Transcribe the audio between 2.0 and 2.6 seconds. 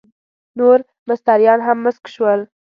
شول.